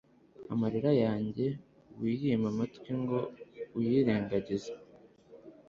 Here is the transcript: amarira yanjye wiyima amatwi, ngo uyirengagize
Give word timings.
amarira 0.53 0.91
yanjye 1.03 1.45
wiyima 1.99 2.47
amatwi, 2.53 2.89
ngo 3.01 3.19
uyirengagize 3.77 4.71